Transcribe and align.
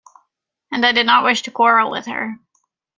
And 0.71 0.83
I 0.83 0.93
did 0.93 1.05
not 1.05 1.23
wish 1.23 1.43
to 1.43 1.51
quarrel 1.51 1.91
with 1.91 2.07
her. 2.07 2.39